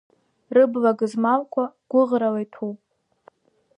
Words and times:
Рыбла 0.55 0.91
гызмалқәа 0.99 1.63
гәыӷрала 1.91 2.39
иҭәуп. 2.45 2.79